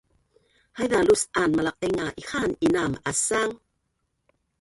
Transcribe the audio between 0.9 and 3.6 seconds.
lus’an Malaqtainga ihaan inaam asang